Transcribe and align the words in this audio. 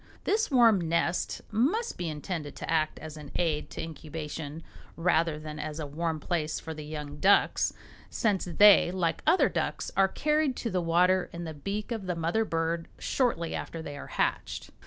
This 0.23 0.49
warm 0.49 0.81
nest 0.89 1.41
must 1.51 1.95
be 1.95 2.09
intended 2.09 2.55
to 2.55 2.67
act 2.67 2.97
as 2.97 3.17
an 3.17 3.29
aid 3.35 3.69
to 3.69 3.83
incubation 3.83 4.63
rather 4.97 5.37
than 5.37 5.59
as 5.59 5.79
a 5.79 5.85
warm 5.85 6.19
place 6.19 6.59
for 6.59 6.73
the 6.73 6.83
young 6.83 7.17
ducks, 7.17 7.71
since 8.09 8.45
they, 8.45 8.89
like 8.91 9.21
other 9.27 9.47
ducks, 9.47 9.91
are 9.95 10.07
carried 10.07 10.55
to 10.55 10.71
the 10.71 10.81
water 10.81 11.29
in 11.31 11.43
the 11.43 11.53
beak 11.53 11.91
of 11.91 12.07
the 12.07 12.15
mother 12.15 12.43
bird 12.45 12.87
shortly 12.97 13.53
after 13.53 13.79
they 13.79 13.95
are 13.95 14.07
hatched. 14.07 14.71